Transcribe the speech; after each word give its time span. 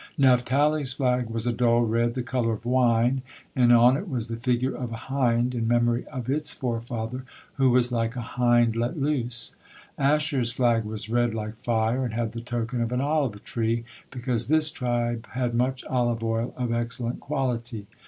Naphtali's 0.17 0.93
flag 0.93 1.29
was 1.29 1.45
a 1.45 1.53
dull 1.53 1.81
red, 1.83 2.15
the 2.15 2.23
color 2.23 2.53
of 2.53 2.65
wine, 2.65 3.21
and 3.55 3.71
on 3.71 3.95
it 3.95 4.09
was 4.09 4.29
the 4.29 4.35
figure 4.35 4.73
of 4.73 4.91
a 4.91 4.95
hind, 5.11 5.53
in 5.53 5.67
memory 5.67 6.07
of 6.07 6.27
its 6.27 6.51
forefather, 6.51 7.23
who 7.57 7.69
was 7.69 7.91
like 7.91 8.15
"a 8.15 8.21
hind 8.21 8.75
let 8.75 8.99
loose." 8.99 9.55
Ashere's 9.99 10.51
flag 10.51 10.85
was 10.85 11.07
red 11.11 11.35
like 11.35 11.55
fire, 11.63 12.03
and 12.03 12.15
had 12.15 12.31
the 12.31 12.41
token 12.41 12.81
of 12.81 12.91
an 12.91 12.99
olive 12.99 13.43
tree, 13.43 13.83
because 14.09 14.47
this 14.47 14.71
tribe 14.71 15.27
had 15.33 15.53
much 15.53 15.83
olive 15.83 16.23
oil 16.23 16.51
of 16.57 16.71
excellent 16.71 17.19
quality. 17.19 17.85